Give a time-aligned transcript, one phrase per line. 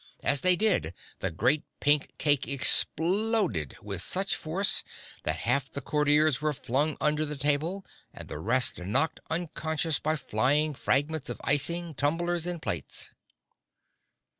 [0.23, 4.83] As they did, the great pink cake exploded with such force
[5.25, 10.15] that half the Courtiers were flung under the table and the rest knocked unconscious by
[10.15, 13.11] flying fragments of icing, tumblers and plates.